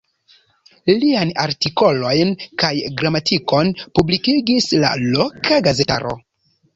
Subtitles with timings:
[1.01, 2.31] Liajn artikolojn
[2.63, 3.69] kaj gramatikon
[3.99, 6.15] publikigis la loka gazetaro.